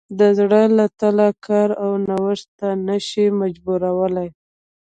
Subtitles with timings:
[0.19, 4.29] د زړه له تله کار او نوښت ته نه شي مجبورولی.